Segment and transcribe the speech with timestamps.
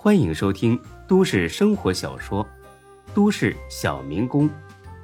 [0.00, 2.44] 欢迎收听都市生活小说
[3.12, 4.48] 《都市小民工》，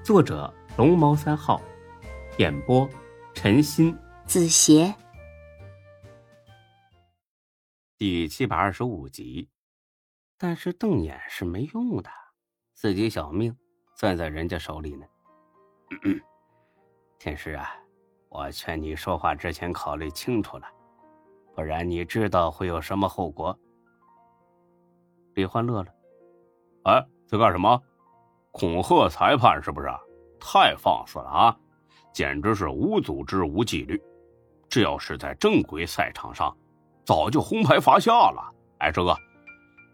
[0.04, 1.60] 作者龙猫三号，
[2.38, 2.88] 演播
[3.34, 3.92] 陈鑫、
[4.24, 4.94] 子邪，
[7.98, 9.50] 第七百二十五集。
[10.38, 12.08] 但是瞪眼是没用的，
[12.72, 13.52] 自己小命
[13.96, 15.04] 攥在人家手里呢。
[17.18, 17.74] 天师啊，
[18.28, 20.68] 我劝你说话之前考虑清楚了，
[21.52, 23.58] 不然你知道会有什么后果。
[25.34, 25.94] 李欢乐了，
[26.84, 27.82] 哎，在干什么？
[28.52, 29.88] 恐吓裁判是不是？
[30.38, 31.56] 太放肆了啊！
[32.12, 34.00] 简直是无组织无纪律。
[34.68, 36.56] 这要是在正规赛场上，
[37.04, 38.54] 早就红牌罚下了。
[38.78, 39.16] 哎，这个，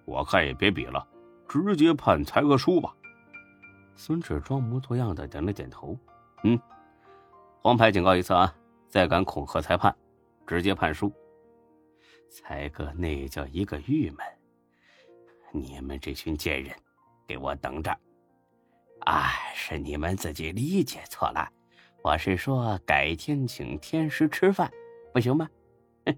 [0.05, 1.07] 我看也别比了，
[1.48, 2.95] 直接判裁个输吧。
[3.95, 5.97] 孙志装模作样的点了点头，
[6.45, 6.59] 嗯，
[7.62, 8.55] 黄牌警告一次啊！
[8.89, 9.95] 再敢恐吓裁判，
[10.47, 11.11] 直接判输。
[12.29, 14.19] 才哥那叫一个郁闷。
[15.53, 16.75] 你们这群贱人，
[17.27, 17.91] 给我等着！
[19.01, 21.48] 啊，是你们自己理解错了。
[22.03, 24.70] 我是说，改天请天师吃饭，
[25.12, 25.48] 不行吗？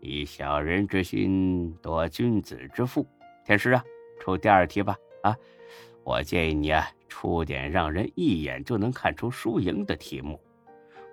[0.00, 3.06] 以小人之心夺君子之腹。
[3.44, 3.84] 天师啊，
[4.20, 4.96] 出第二题吧！
[5.22, 5.36] 啊，
[6.02, 10.40] 我建议你啊，出点让人一眼就能看出输赢的题目，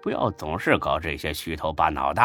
[0.02, 2.22] 不要总是搞这些虚头巴脑的，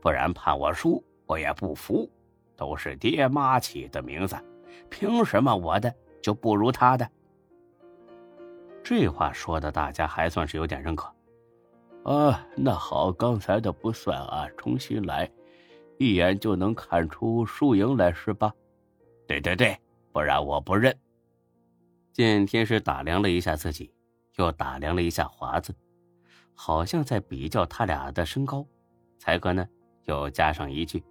[0.00, 2.08] 不然判我输，我也不服。
[2.56, 4.36] 都是爹妈起的名字。
[4.88, 7.08] 凭什么我的就不如他的？
[8.82, 11.12] 这话说的，大家还算是有点认可。
[12.04, 15.30] 啊，那好，刚才的不算啊，重新来，
[15.98, 18.52] 一眼就能看出输赢来是吧？
[19.28, 19.78] 对对对，
[20.12, 20.96] 不然我不认。
[22.12, 23.92] 见天师打量了一下自己，
[24.36, 25.74] 又打量了一下华子，
[26.54, 28.66] 好像在比较他俩的身高。
[29.18, 29.68] 才哥呢，
[30.06, 31.04] 又加上一句：“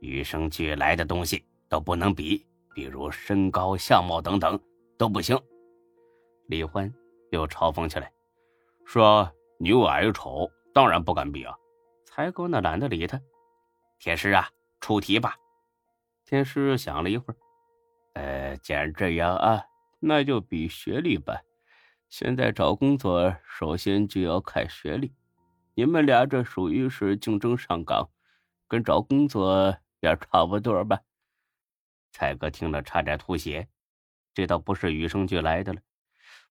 [0.00, 4.58] 与生俱来的东西都不能比。”比如身高、相貌等等
[4.96, 5.38] 都不行。
[6.46, 6.92] 李欢
[7.30, 8.12] 又嘲讽起来，
[8.84, 11.54] 说：“你又矮丑，当然不敢比啊。”
[12.04, 13.20] 才哥呢，懒得理他。
[13.98, 14.48] 天师啊，
[14.80, 15.36] 出题吧。
[16.24, 17.36] 天师想了一会儿，
[18.14, 19.64] 呃，既然这样啊，
[20.00, 21.40] 那就比学历吧。
[22.08, 25.12] 现在找工作，首先就要看学历。
[25.74, 28.10] 你们俩这属于是竞争上岗，
[28.66, 30.98] 跟找工作也差不多吧。
[32.12, 33.68] 蔡哥听了差点吐血，
[34.34, 35.80] 这倒不是与生俱来的了，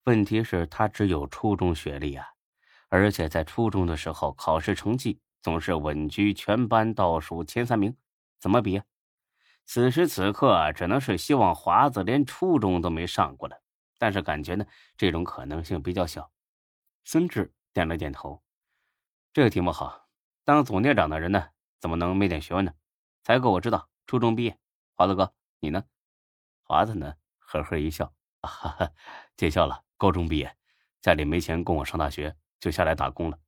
[0.04, 2.26] 问题是他只有初中学历啊，
[2.88, 7.96] 而且在初中的时候考试成绩总是稳居全班倒数前三名，
[8.38, 8.82] 怎么比？
[9.66, 13.62] 此时此刻只能是希望华子连初中都没上过了，
[13.98, 14.66] 但是感觉呢
[14.96, 16.32] 这种可能性比较小。
[17.04, 18.42] 孙志点了点头，
[19.32, 20.08] 这个题目好，
[20.44, 21.48] 当总店长的人呢
[21.78, 22.72] 怎么能没点学问呢？
[23.22, 24.58] 才哥我知道，初中毕业，
[24.96, 25.32] 华子哥。
[25.60, 25.84] 你呢，
[26.62, 27.14] 华子呢？
[27.38, 28.92] 呵呵一笑，哈哈，
[29.36, 29.84] 见笑了。
[29.98, 30.56] 高中毕业，
[31.02, 33.38] 家里没钱供我上大学，就下来打工了。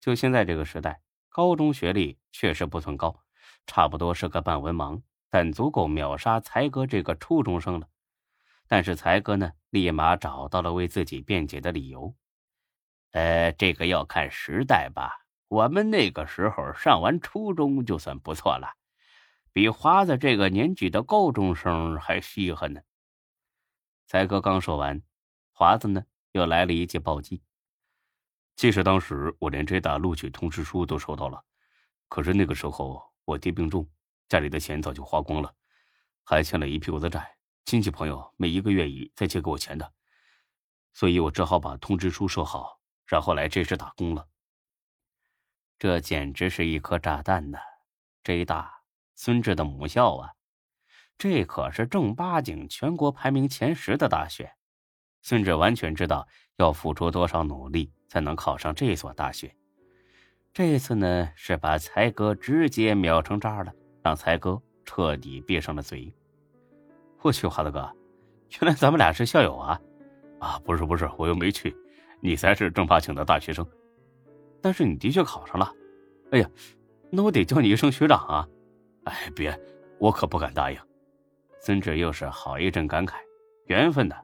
[0.00, 3.22] 就现在这个时代，高中学历确实不算高，
[3.68, 5.00] 差不多是个半文盲，
[5.30, 7.88] 但足够秒杀才哥这个初中生了。
[8.66, 12.16] 但是才哥呢，立马找到了为自己辩解的理由。
[13.12, 15.24] 呃，这个要看时代吧。
[15.46, 18.74] 我们那个时候上完初中就算不错了。
[19.52, 22.80] 比华子这个年纪的高中生还稀罕呢。
[24.06, 25.02] 才哥刚说完，
[25.52, 27.42] 华子呢又来了一记暴击。
[28.56, 31.44] 其实当时我连这大录取通知书都收到了，
[32.08, 33.88] 可是那个时候我爹病重，
[34.28, 35.54] 家里的钱早就花光了，
[36.24, 39.92] 还欠了一屁股的债，亲戚朋友没一个愿意再借给我钱的，
[40.92, 44.28] 所以我只好把通知书收好，然后来这市打工了。
[45.78, 47.58] 这简直是一颗炸弹呐！
[48.24, 48.77] 浙大。
[49.20, 50.30] 孙志的母校啊，
[51.18, 54.48] 这可是正八经全国排名前十的大学。
[55.22, 56.24] 孙志完全知道
[56.58, 59.52] 要付出多少努力才能考上这所大学。
[60.52, 63.72] 这次呢，是把才哥直接秒成渣了，
[64.04, 66.14] 让才哥彻底闭上了嘴。
[67.20, 67.92] 我去，华子哥，
[68.60, 69.80] 原来咱们俩是校友啊！
[70.38, 71.76] 啊，不是不是，我又没去，
[72.20, 73.68] 你才是正八经的大学生。
[74.62, 75.72] 但是你的确考上了。
[76.30, 76.48] 哎呀，
[77.10, 78.48] 那我得叫你一声学长啊！
[79.08, 79.58] 哎，别，
[79.98, 80.78] 我可不敢答应。
[81.60, 83.14] 孙志又是好一阵感慨，
[83.66, 84.16] 缘分呐，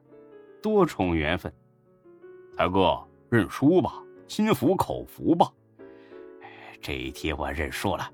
[0.61, 1.51] 多重缘分。
[2.57, 5.51] 二哥，认输吧，心服口服吧。
[6.81, 8.09] 这一题我认输了，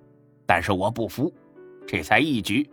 [0.45, 1.31] 但是我不服，
[1.85, 2.67] 这才一局，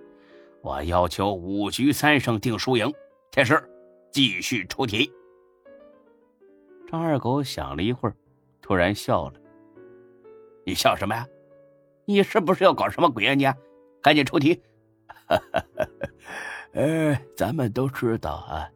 [0.63, 2.93] 我要求五局三胜定输赢。
[3.31, 3.63] 天师，
[4.11, 5.13] 继续出题。
[6.87, 8.17] 张二狗想了一会儿，
[8.63, 9.35] 突然笑了
[10.65, 11.27] ：“你笑什么呀？
[12.07, 13.47] 你是不是要搞什么鬼啊你？”
[14.03, 14.61] 赶紧出题！
[16.73, 18.69] 呃，咱们都知道啊，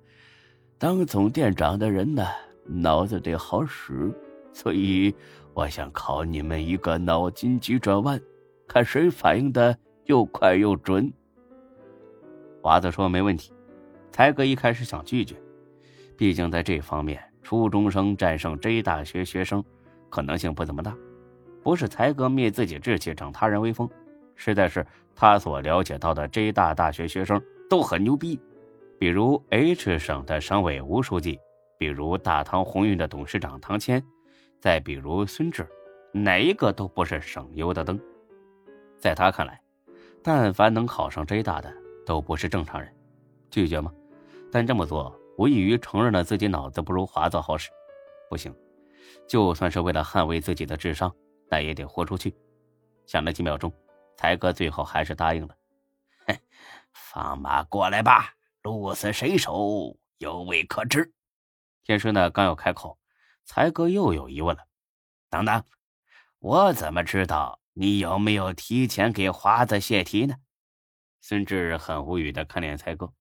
[0.78, 2.26] 当总店长的人呢，
[2.66, 4.12] 脑子得好使，
[4.52, 5.14] 所以
[5.54, 8.20] 我想考你们一个脑筋急转弯，
[8.66, 9.76] 看谁反应的
[10.06, 11.12] 又快又准。
[12.62, 13.52] 华子说：“没问题。”
[14.12, 15.34] 才哥一开始想拒绝，
[16.16, 19.64] 毕竟在这方面，初中生战胜 J 大学学生
[20.10, 20.94] 可能性不怎么大。
[21.62, 23.88] 不是才哥灭自己志气，长他人威风，
[24.36, 28.41] 实在是他所了解到的 J 大大学学生都很牛逼。
[28.99, 31.38] 比如 H 省的省委吴书记，
[31.79, 34.03] 比如大唐鸿运的董事长唐谦，
[34.61, 35.67] 再比如孙志，
[36.12, 38.00] 哪一个都不是省油的灯。
[38.99, 39.61] 在他看来，
[40.23, 41.73] 但凡能考上 J 大的，
[42.06, 42.93] 都不是正常人。
[43.50, 43.93] 拒绝吗？
[44.53, 47.70] 但这么做无异于承认了自己脑子不如华子好使。
[48.31, 48.55] 不行，
[49.26, 51.12] 就算是为了捍卫自己的智商。
[51.50, 52.35] 那也得豁出去。
[53.05, 53.70] 想了几秒钟，
[54.22, 55.56] 才哥最后还是答应了。
[56.92, 61.12] 放马过来吧，鹿死谁手，犹未可知。
[61.82, 63.00] 天师呢，刚要开口，
[63.42, 64.64] 才哥又有疑问了。
[65.28, 65.64] 等等，
[66.38, 70.36] 我怎么知道你有没有提前给华子泄题呢？
[71.20, 73.12] 孙志很无语的看脸才哥。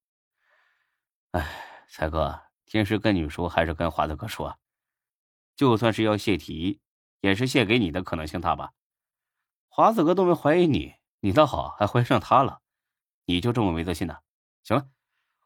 [1.31, 1.49] 哎，
[1.89, 4.55] 才哥，天师跟你说还是跟华子哥说？
[5.55, 6.79] 就算是要泄题。
[7.21, 8.71] 也是谢给你的可能性大吧？
[9.73, 12.59] 华子哥都没怀疑你，你倒好，还怀上他了，
[13.23, 14.17] 你就这么没自信呢？
[14.63, 14.89] 行了，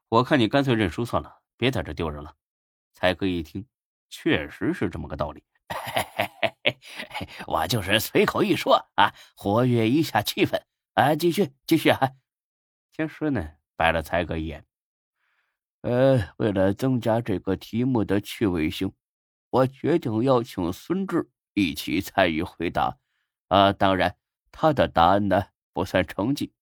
[0.09, 2.35] 我看你干脆认输算了，别在这丢人了。
[2.91, 3.67] 才哥一听，
[4.09, 5.43] 确实是这么个道理。
[7.45, 10.59] 我就是随口一说啊，活跃一下气氛
[10.95, 11.99] 啊，继续继续啊。
[12.91, 14.65] 天师呢，白了才哥一眼。
[15.81, 18.91] 呃，为了增加这个题目的趣味性，
[19.51, 21.29] 我决定邀请孙志。
[21.53, 22.97] 一起参与回答，
[23.47, 24.17] 啊，当然，
[24.51, 26.53] 他的答案呢不算成绩。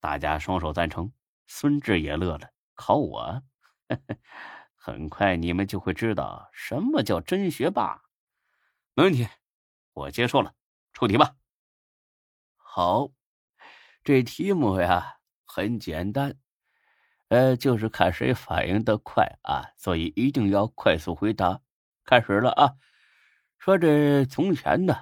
[0.00, 1.12] 大家双手赞成，
[1.46, 2.50] 孙志也乐了。
[2.74, 3.42] 考我，
[4.74, 8.02] 很快你们就会知道什么叫真学霸。
[8.94, 9.28] 没问题，
[9.92, 10.54] 我接受了，
[10.92, 11.34] 出题吧。
[12.56, 13.10] 好，
[14.04, 16.36] 这题目呀很简单，
[17.28, 21.60] 呃，就是看谁反应的快啊，所以一定要快速回答。
[22.04, 22.74] 开始了啊。
[23.58, 24.94] 说这从前呢，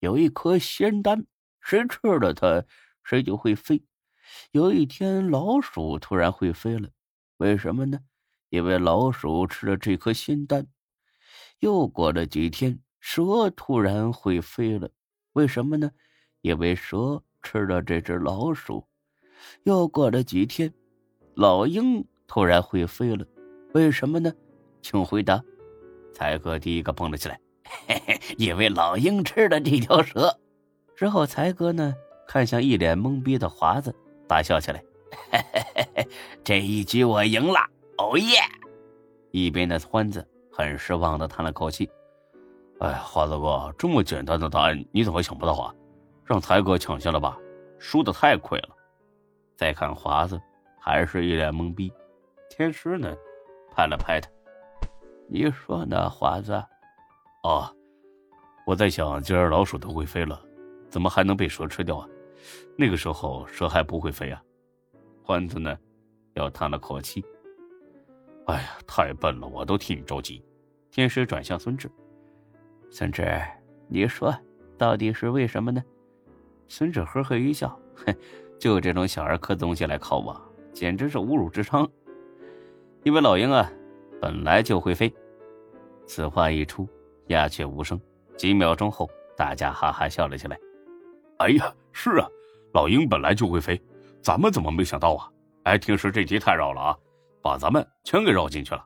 [0.00, 1.26] 有一颗仙丹，
[1.60, 2.64] 谁吃了它，
[3.04, 3.82] 谁就会飞。
[4.50, 6.88] 有一天，老鼠突然会飞了，
[7.36, 8.00] 为什么呢？
[8.48, 10.66] 因为老鼠吃了这颗仙丹。
[11.58, 14.90] 又过了几天，蛇突然会飞了，
[15.34, 15.90] 为什么呢？
[16.40, 18.88] 因为蛇吃了这只老鼠。
[19.64, 20.72] 又过了几天，
[21.34, 23.26] 老鹰突然会飞了，
[23.74, 24.32] 为什么呢？
[24.80, 25.42] 请回答。
[26.14, 27.38] 才哥第一个蹦了起来。
[27.86, 30.36] 嘿嘿，因为老鹰吃了这条蛇，
[30.96, 31.94] 之后才哥呢
[32.26, 33.94] 看向一脸懵逼的华子，
[34.26, 34.82] 大笑起来。
[35.30, 36.08] 嘿嘿嘿嘿，
[36.44, 37.58] 这一局我赢了，
[37.98, 38.38] 哦耶！
[39.30, 41.90] 一边的欢子很失望的叹了口气。
[42.80, 45.74] 哎，华子哥，这么简单的答案你怎么想不到啊？
[46.24, 47.36] 让才哥抢先了吧，
[47.78, 48.68] 输的太亏了。
[49.56, 50.40] 再看华子，
[50.80, 51.92] 还是一脸懵逼。
[52.48, 53.14] 天师呢，
[53.74, 54.30] 拍了拍他，
[55.28, 56.64] 你说呢，华子？
[57.42, 57.74] 哦，
[58.66, 60.38] 我在想，既然老鼠都会飞了，
[60.90, 62.06] 怎么还能被蛇吃掉啊？
[62.76, 64.42] 那个时候蛇还不会飞啊？
[65.22, 65.74] 欢子呢，
[66.34, 67.24] 又叹了口气。
[68.46, 70.44] 哎呀，太笨了，我都替你着急。
[70.90, 71.90] 天师转向孙志，
[72.90, 73.24] 孙志，
[73.88, 74.34] 你说
[74.76, 75.82] 到底是为什么呢？
[76.68, 78.14] 孙志呵呵一笑，哼，
[78.58, 80.38] 就这种小儿科的东西来考我，
[80.74, 81.88] 简直是侮辱智商。
[83.02, 83.72] 因为老鹰啊，
[84.20, 85.10] 本来就会飞。
[86.06, 86.86] 此话一出。
[87.38, 88.00] 鸦雀无声。
[88.36, 90.58] 几秒钟后，大家哈哈笑了起来。
[91.38, 92.26] 哎呀，是啊，
[92.72, 93.80] 老鹰本来就会飞，
[94.22, 95.28] 咱们怎么没想到啊？
[95.64, 96.96] 哎，天师这题太绕了啊，
[97.42, 98.84] 把咱们全给绕进去了。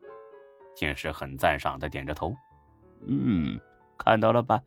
[0.77, 2.35] 天师很赞赏的点着头。
[3.07, 3.59] 嗯，
[3.97, 4.61] 看到了吧？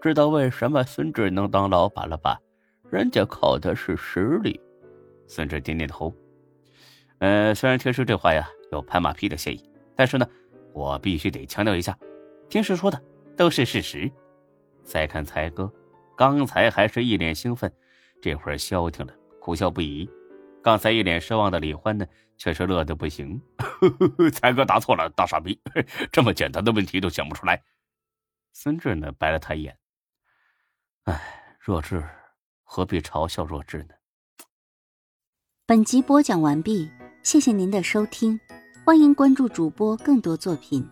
[0.00, 2.38] 知道为什么孙志能当老板了吧？
[2.90, 4.60] 人家靠的是实力。
[5.26, 6.12] 孙志点点头。
[7.18, 10.26] 呃，虽然天师这话呀有拍马屁的嫌疑，但是呢，
[10.72, 11.96] 我必须得强调一下。
[12.54, 13.02] 平时说的
[13.36, 14.08] 都是事实。
[14.84, 15.68] 再看才哥，
[16.16, 17.68] 刚才还是一脸兴奋，
[18.22, 20.08] 这会儿消停了，苦笑不已。
[20.62, 22.06] 刚才一脸失望的李欢呢，
[22.36, 23.42] 却是乐得不行。
[24.32, 25.60] 才哥答错了，大傻逼，
[26.12, 27.60] 这么简单的问题都想不出来。
[28.52, 29.76] 孙志呢，白了他一眼。
[31.06, 32.08] 哎，弱智，
[32.62, 33.94] 何必嘲笑弱智呢？
[35.66, 36.88] 本集播讲完毕，
[37.24, 38.38] 谢谢您的收听，
[38.84, 40.88] 欢迎关注主播更多作品。